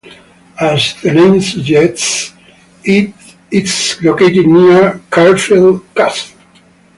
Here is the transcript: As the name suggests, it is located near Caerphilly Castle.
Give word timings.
As 0.59 0.95
the 1.03 1.13
name 1.13 1.39
suggests, 1.41 2.33
it 2.83 3.13
is 3.51 3.99
located 4.01 4.47
near 4.47 4.99
Caerphilly 5.11 5.79
Castle. 5.93 6.35